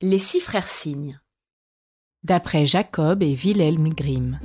[0.00, 1.20] Les six frères cygnes.
[2.22, 4.38] D'après Jacob et Wilhelm Grimm.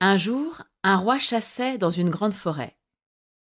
[0.00, 2.78] Un jour, un roi chassait dans une grande forêt,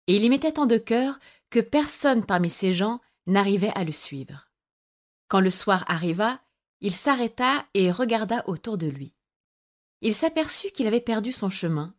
[0.07, 1.19] et il y mettait tant de cœur
[1.51, 4.49] que personne parmi ses gens n'arrivait à le suivre.
[5.29, 6.41] Quand le soir arriva,
[6.81, 9.15] il s'arrêta et regarda autour de lui.
[10.03, 11.95] Il s'aperçut qu'il avait perdu son chemin.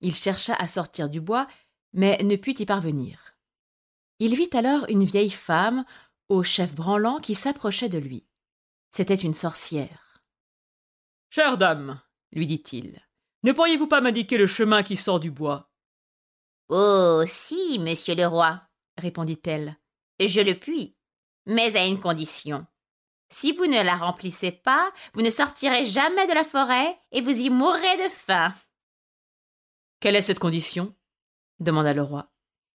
[0.00, 1.46] Il chercha à sortir du bois,
[1.92, 3.36] mais ne put y parvenir.
[4.18, 5.84] Il vit alors une vieille femme,
[6.28, 8.26] au chef branlant, qui s'approchait de lui.
[8.90, 10.22] C'était une sorcière.
[11.30, 12.00] Chère dame,
[12.32, 13.02] lui dit-il,
[13.44, 15.70] ne pourriez-vous pas m'indiquer le chemin qui sort du bois?
[16.68, 18.62] Oh, si, monsieur le roi,
[18.96, 19.76] répondit-elle.
[20.20, 20.96] Je le puis,
[21.46, 22.66] mais à une condition.
[23.30, 27.30] Si vous ne la remplissez pas, vous ne sortirez jamais de la forêt et vous
[27.30, 28.54] y mourrez de faim.
[30.00, 30.94] Quelle est cette condition?
[31.60, 32.30] demanda le roi.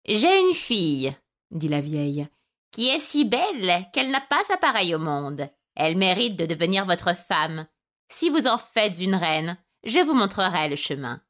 [0.07, 1.15] J'ai une fille,
[1.51, 2.29] dit la vieille,
[2.71, 5.51] qui est si belle qu'elle n'a pas sa pareille au monde.
[5.75, 7.67] Elle mérite de devenir votre femme.
[8.09, 11.23] Si vous en faites une reine, je vous montrerai le chemin.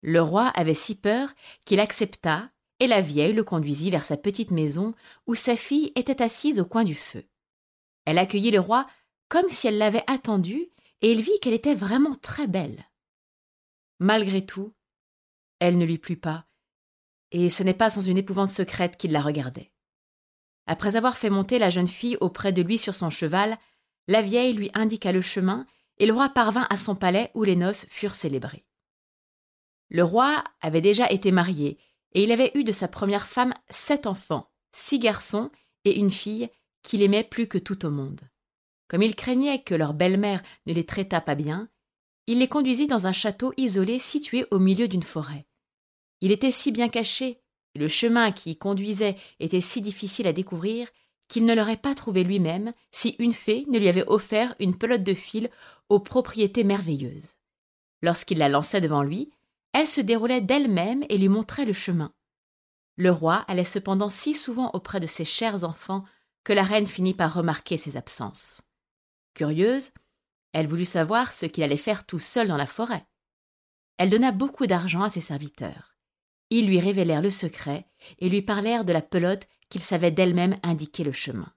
[0.00, 1.28] Le roi avait si peur
[1.64, 2.50] qu'il accepta,
[2.80, 4.94] et la vieille le conduisit vers sa petite maison
[5.28, 7.24] où sa fille était assise au coin du feu.
[8.04, 8.86] Elle accueillit le roi
[9.28, 10.68] comme si elle l'avait attendu,
[11.00, 12.84] et il vit qu'elle était vraiment très belle.
[13.98, 14.74] Malgré tout,
[15.58, 16.44] elle ne lui plut pas,
[17.30, 19.72] et ce n'est pas sans une épouvante secrète qu'il la regardait.
[20.66, 23.58] Après avoir fait monter la jeune fille auprès de lui sur son cheval,
[24.06, 25.66] la vieille lui indiqua le chemin,
[25.98, 28.66] et le roi parvint à son palais où les noces furent célébrées.
[29.88, 31.78] Le roi avait déjà été marié,
[32.12, 35.50] et il avait eu de sa première femme sept enfants, six garçons
[35.84, 36.50] et une fille,
[36.82, 38.20] qu'il aimait plus que tout au monde.
[38.88, 41.68] Comme il craignait que leur belle-mère ne les traitât pas bien,
[42.26, 45.46] il les conduisit dans un château isolé situé au milieu d'une forêt.
[46.20, 47.40] Il était si bien caché,
[47.74, 50.88] et le chemin qui y conduisait était si difficile à découvrir,
[51.28, 55.02] qu'il ne l'aurait pas trouvé lui-même si une fée ne lui avait offert une pelote
[55.02, 55.50] de fil
[55.88, 57.36] aux propriétés merveilleuses.
[58.02, 59.30] Lorsqu'il la lançait devant lui,
[59.72, 62.12] elle se déroulait d'elle-même et lui montrait le chemin.
[62.96, 66.04] Le roi allait cependant si souvent auprès de ses chers enfants
[66.44, 68.62] que la reine finit par remarquer ses absences.
[69.34, 69.90] Curieuse,
[70.52, 73.06] elle voulut savoir ce qu'il allait faire tout seul dans la forêt.
[73.98, 75.96] Elle donna beaucoup d'argent à ses serviteurs.
[76.50, 77.86] Ils lui révélèrent le secret
[78.18, 81.52] et lui parlèrent de la pelote qu'il savait d'elle-même indiquer le chemin.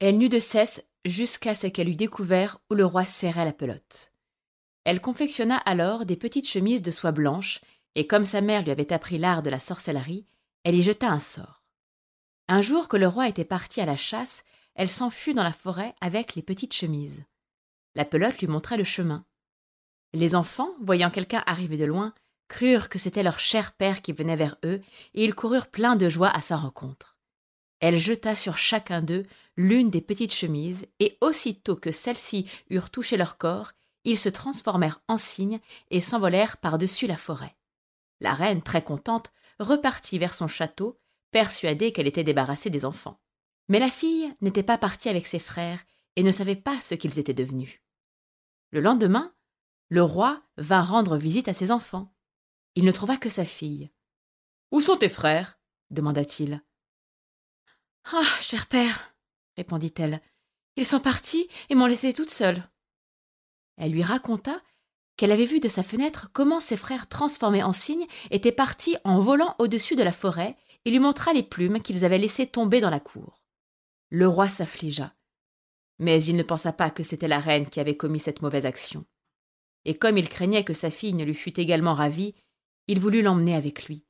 [0.00, 4.12] Elle n'eut de cesse jusqu'à ce qu'elle eût découvert où le roi serrait la pelote.
[4.84, 7.60] Elle confectionna alors des petites chemises de soie blanche,
[7.94, 10.26] et comme sa mère lui avait appris l'art de la sorcellerie,
[10.64, 11.61] elle y jeta un sort.
[12.52, 15.94] Un jour que le roi était parti à la chasse, elle s'enfuit dans la forêt
[16.02, 17.24] avec les petites chemises.
[17.94, 19.24] La pelote lui montra le chemin.
[20.12, 22.12] Les enfants, voyant quelqu'un arriver de loin,
[22.48, 24.82] crurent que c'était leur cher père qui venait vers eux,
[25.14, 27.16] et ils coururent pleins de joie à sa rencontre.
[27.80, 29.24] Elle jeta sur chacun d'eux
[29.56, 33.72] l'une des petites chemises, et aussitôt que celles-ci eurent touché leur corps,
[34.04, 37.56] ils se transformèrent en cygnes et s'envolèrent par-dessus la forêt.
[38.20, 40.98] La reine, très contente, repartit vers son château,
[41.32, 43.20] persuadée qu'elle était débarrassée des enfants.
[43.68, 45.84] Mais la fille n'était pas partie avec ses frères
[46.16, 47.80] et ne savait pas ce qu'ils étaient devenus.
[48.70, 49.34] Le lendemain,
[49.88, 52.14] le roi vint rendre visite à ses enfants.
[52.74, 53.90] Il ne trouva que sa fille.
[54.70, 55.58] Où sont tes frères?
[55.90, 56.62] demanda-t-il.
[58.12, 59.14] Ah, cher père,
[59.56, 60.22] répondit-elle,
[60.76, 62.66] ils sont partis et m'ont laissée toute seule.
[63.76, 64.62] Elle lui raconta
[65.16, 69.20] qu'elle avait vu de sa fenêtre comment ses frères transformés en cygnes étaient partis en
[69.20, 72.90] volant au-dessus de la forêt et lui montra les plumes qu'ils avaient laissées tomber dans
[72.90, 73.42] la cour.
[74.10, 75.14] Le roi s'affligea.
[75.98, 79.04] Mais il ne pensa pas que c'était la reine qui avait commis cette mauvaise action.
[79.84, 82.34] Et comme il craignait que sa fille ne lui fût également ravie,
[82.88, 84.04] il voulut l'emmener avec lui.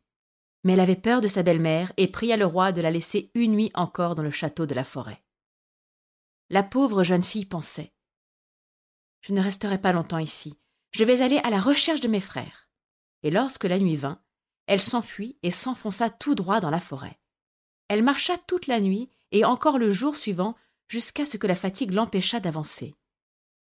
[0.64, 3.52] Mais elle avait peur de sa belle-mère et pria le roi de la laisser une
[3.52, 5.22] nuit encore dans le château de la forêt.
[6.50, 7.92] La pauvre jeune fille pensait.
[9.22, 10.58] Je ne resterai pas longtemps ici.
[10.92, 12.68] Je vais aller à la recherche de mes frères.
[13.22, 14.20] Et lorsque la nuit vint,
[14.72, 17.20] elle s'enfuit et s'enfonça tout droit dans la forêt.
[17.88, 20.56] Elle marcha toute la nuit et encore le jour suivant
[20.88, 22.94] jusqu'à ce que la fatigue l'empêcha d'avancer.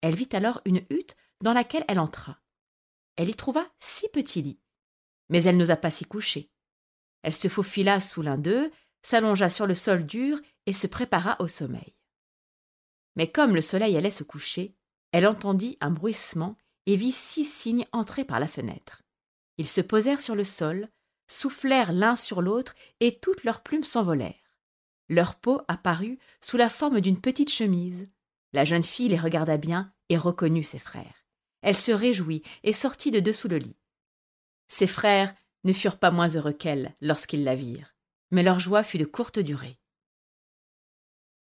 [0.00, 2.40] Elle vit alors une hutte dans laquelle elle entra.
[3.16, 4.58] Elle y trouva six petits lits,
[5.28, 6.50] mais elle n'osa pas s'y coucher.
[7.20, 8.70] Elle se faufila sous l'un d'eux,
[9.02, 11.94] s'allongea sur le sol dur et se prépara au sommeil.
[13.16, 14.74] Mais comme le soleil allait se coucher,
[15.12, 16.56] elle entendit un bruissement
[16.86, 19.02] et vit six cygnes entrer par la fenêtre.
[19.58, 20.88] Ils se posèrent sur le sol,
[21.26, 24.34] soufflèrent l'un sur l'autre, et toutes leurs plumes s'envolèrent.
[25.08, 28.08] Leur peau apparut sous la forme d'une petite chemise.
[28.52, 31.26] La jeune fille les regarda bien et reconnut ses frères.
[31.62, 33.76] Elle se réjouit et sortit de dessous le lit.
[34.68, 37.94] Ses frères ne furent pas moins heureux qu'elle lorsqu'ils la virent,
[38.30, 39.78] mais leur joie fut de courte durée.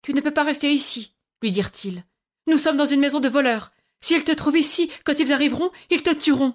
[0.02, 2.04] Tu ne peux pas rester ici, lui dirent-ils.
[2.46, 3.72] Nous sommes dans une maison de voleurs.
[4.00, 6.54] S'ils te trouvent ici, quand ils arriveront, ils te tueront.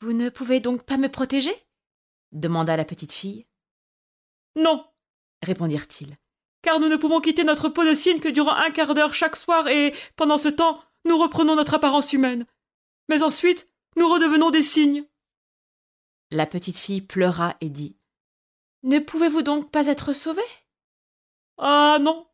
[0.00, 1.54] Vous ne pouvez donc pas me protéger?
[2.32, 3.46] demanda la petite fille.
[4.56, 4.84] Non,
[5.42, 6.16] répondirent-ils,
[6.62, 9.36] car nous ne pouvons quitter notre peau de cygne que durant un quart d'heure chaque
[9.36, 12.46] soir, et, pendant ce temps, nous reprenons notre apparence humaine.
[13.08, 15.04] Mais ensuite, nous redevenons des cygnes.
[16.30, 17.96] La petite fille pleura et dit.
[18.82, 20.42] Ne pouvez-vous donc pas être sauvée
[21.58, 22.26] Ah non,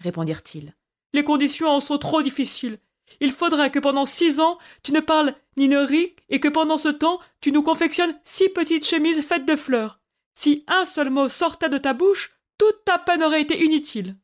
[0.00, 0.74] répondirent-ils.
[1.12, 2.78] Les conditions en sont trop difficiles.
[3.20, 6.78] Il faudrait que pendant six ans tu ne parles ni ne ris et que pendant
[6.78, 10.00] ce temps tu nous confectionnes six petites chemises faites de fleurs.
[10.34, 14.16] Si un seul mot sortait de ta bouche, toute ta peine aurait été inutile.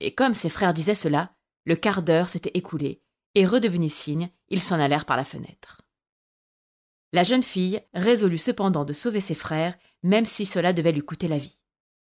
[0.00, 3.02] Et comme ses frères disaient cela, le quart d'heure s'était écoulé,
[3.34, 5.82] et redevenu cygne, ils s'en allèrent par la fenêtre.
[7.12, 11.28] La jeune fille résolut cependant de sauver ses frères, même si cela devait lui coûter
[11.28, 11.60] la vie.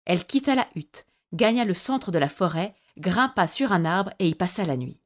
[0.05, 4.27] Elle quitta la hutte, gagna le centre de la forêt, grimpa sur un arbre et
[4.27, 5.00] y passa la nuit.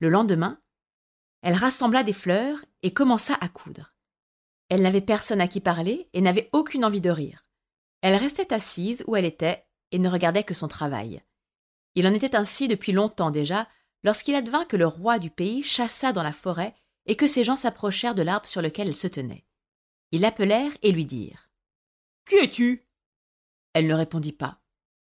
[0.00, 0.60] Le lendemain,
[1.42, 3.94] elle rassembla des fleurs et commença à coudre.
[4.68, 7.46] Elle n'avait personne à qui parler et n'avait aucune envie de rire.
[8.02, 11.22] Elle restait assise où elle était et ne regardait que son travail.
[11.94, 13.68] Il en était ainsi depuis longtemps déjà,
[14.02, 16.74] lorsqu'il advint que le roi du pays chassa dans la forêt
[17.06, 19.44] et que ses gens s'approchèrent de l'arbre sur lequel elle se tenait.
[20.12, 21.50] Ils l'appelèrent et lui dirent
[22.26, 22.86] Qui es-tu?
[23.74, 24.60] Elle ne répondit pas.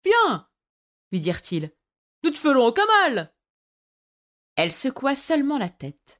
[0.04, 0.48] Viens
[1.12, 1.72] lui dirent-ils.
[2.24, 3.34] Nous te ferons aucun mal
[4.57, 6.19] Elle secoua seulement la tête.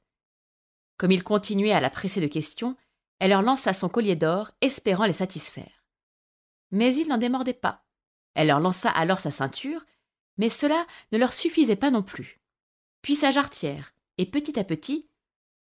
[0.96, 2.76] Comme il continuait à la presser de questions,
[3.18, 5.84] elle leur lança son collier d'or, espérant les satisfaire.
[6.70, 7.84] Mais il n'en démordait pas.
[8.34, 9.84] Elle leur lança alors sa ceinture,
[10.36, 12.40] mais cela ne leur suffisait pas non plus.
[13.02, 15.08] Puis sa jarretière, et petit à petit,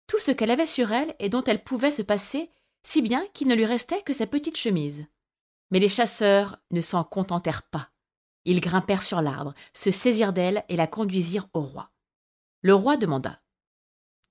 [0.07, 2.51] tout ce qu'elle avait sur elle et dont elle pouvait se passer,
[2.83, 5.05] si bien qu'il ne lui restait que sa petite chemise.
[5.71, 7.89] Mais les chasseurs ne s'en contentèrent pas.
[8.43, 11.89] Ils grimpèrent sur l'arbre, se saisirent d'elle et la conduisirent au roi.
[12.65, 13.43] Le roi demanda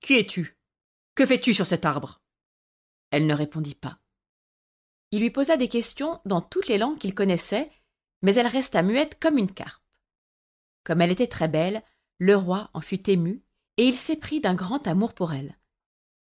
[0.01, 0.57] Qui es-tu?
[1.15, 2.21] Que fais-tu sur cet arbre?
[3.09, 3.97] Elle ne répondit pas.
[5.11, 7.71] Il lui posa des questions dans toutes les langues qu'il connaissait,
[8.21, 9.85] mais elle resta muette comme une carpe.
[10.83, 11.81] Comme elle était très belle,
[12.17, 13.41] le roi en fut ému,
[13.77, 15.57] et il s'éprit d'un grand amour pour elle.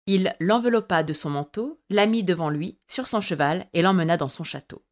[0.05, 4.29] Il l'enveloppa de son manteau, la mit devant lui, sur son cheval, et l'emmena dans
[4.29, 4.85] son château.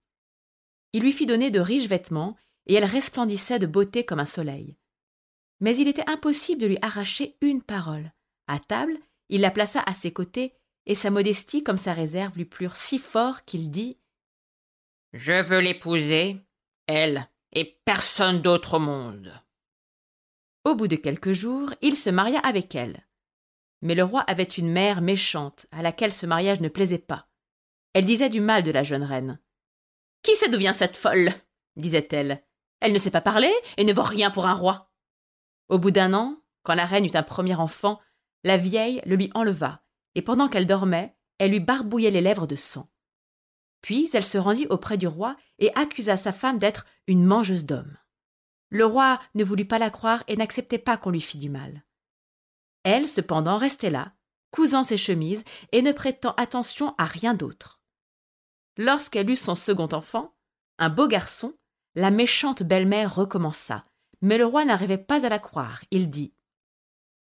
[0.91, 2.35] Il lui fit donner de riches vêtements,
[2.65, 4.77] et elle resplendissait de beauté comme un soleil.
[5.65, 8.11] Mais il était impossible de lui arracher une parole.
[8.45, 10.53] À table, il la plaça à ses côtés,
[10.85, 13.97] et sa modestie comme sa réserve lui plurent si fort qu'il dit
[15.13, 16.37] Je veux l'épouser,
[16.85, 19.33] elle, et personne d'autre au monde.
[20.65, 23.03] Au bout de quelques jours, il se maria avec elle.
[23.81, 27.27] Mais le roi avait une mère méchante, à laquelle ce mariage ne plaisait pas.
[27.93, 29.39] Elle disait du mal de la jeune reine.
[30.21, 31.33] Qui sait d'où vient cette folle?
[31.75, 32.43] disait-elle.
[32.81, 34.91] Elle ne sait pas parler et ne vaut rien pour un roi.
[35.69, 37.99] Au bout d'un an, quand la reine eut un premier enfant,
[38.43, 39.81] la vieille le lui enleva,
[40.15, 42.89] et pendant qu'elle dormait, elle lui barbouillait les lèvres de sang.
[43.81, 47.97] Puis elle se rendit auprès du roi et accusa sa femme d'être une mangeuse d'hommes.
[48.69, 51.83] Le roi ne voulut pas la croire et n'acceptait pas qu'on lui fît du mal.
[52.83, 54.13] Elle, cependant, restait là,
[54.51, 57.81] cousant ses chemises et ne prêtant attention à rien d'autre.
[58.77, 60.35] Lorsqu'elle eut son second enfant,
[60.77, 61.53] un beau garçon,
[61.95, 63.85] la méchante belle-mère recommença,
[64.21, 65.83] mais le roi n'arrivait pas à la croire.
[65.91, 66.33] Il dit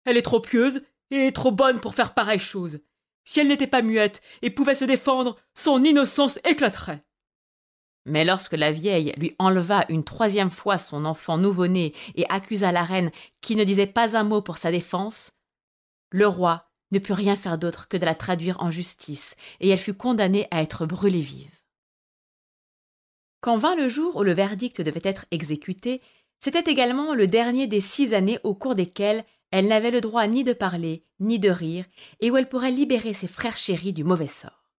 [0.05, 2.79] Elle est trop pieuse et trop bonne pour faire pareille chose.
[3.23, 7.03] Si elle n'était pas muette et pouvait se défendre, son innocence éclaterait.
[8.05, 12.83] Mais lorsque la vieille lui enleva une troisième fois son enfant nouveau-né et accusa la
[12.83, 15.33] reine qui ne disait pas un mot pour sa défense,
[16.11, 19.79] le roi ne put rien faire d'autre que de la traduire en justice, et elle
[19.79, 21.51] fut condamnée à être brûlée vive.
[23.41, 26.01] Quand vint le jour où le verdict devait être exécuté,
[26.39, 30.43] c'était également le dernier des six années au cours desquelles elle n'avait le droit ni
[30.43, 31.85] de parler, ni de rire,
[32.19, 34.71] et où elle pourrait libérer ses frères chéris du mauvais sort.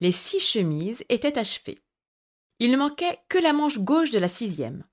[0.00, 1.82] Les six chemises étaient achevées.
[2.58, 4.84] Il ne manquait que la manche gauche de la sixième.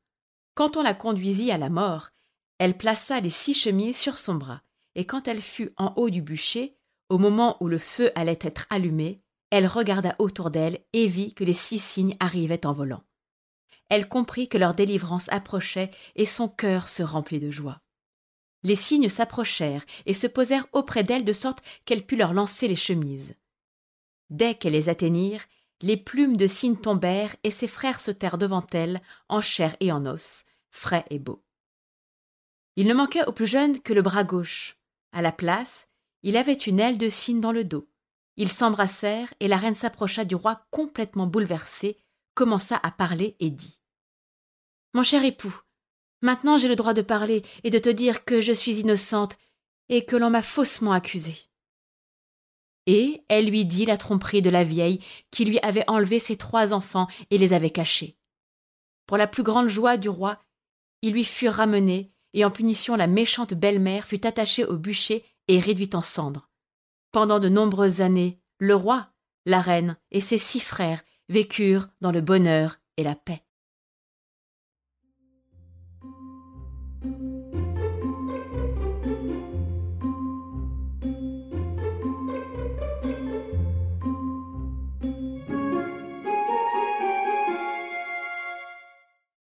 [0.54, 2.10] Quand on la conduisit à la mort,
[2.58, 4.62] elle plaça les six chemises sur son bras,
[4.96, 6.76] et quand elle fut en haut du bûcher,
[7.10, 11.44] au moment où le feu allait être allumé, elle regarda autour d'elle et vit que
[11.44, 13.04] les six cygnes arrivaient en volant.
[13.90, 17.82] Elle comprit que leur délivrance approchait et son cœur se remplit de joie.
[18.64, 22.76] Les cygnes s'approchèrent et se posèrent auprès d'elle de sorte qu'elle put leur lancer les
[22.76, 23.36] chemises.
[24.30, 25.46] Dès qu'elles les atteignirent,
[25.82, 30.06] les plumes de cygne tombèrent et ses frères sautèrent devant elle, en chair et en
[30.06, 31.44] os, frais et beaux.
[32.76, 34.78] Il ne manquait au plus jeune que le bras gauche.
[35.14, 35.88] À la place,
[36.22, 37.90] il avait une aile de cygne dans le dos.
[38.36, 41.98] Ils s'embrassèrent et la reine s'approcha du roi complètement bouleversé,
[42.36, 43.79] commença à parler et dit
[44.94, 45.56] Mon cher époux,
[46.22, 49.38] maintenant j'ai le droit de parler et de te dire que je suis innocente
[49.88, 51.50] et que l'on m'a faussement accusée.
[52.88, 56.74] Et elle lui dit la tromperie de la vieille qui lui avait enlevé ses trois
[56.74, 58.18] enfants et les avait cachés.
[59.06, 60.40] Pour la plus grande joie du roi,
[61.02, 65.60] ils lui furent ramenés, et en punition la méchante belle-mère fut attachée au bûcher et
[65.60, 66.50] réduite en cendres.
[67.12, 69.12] Pendant de nombreuses années, le roi,
[69.46, 73.44] la reine et ses six frères vécurent dans le bonheur et la paix.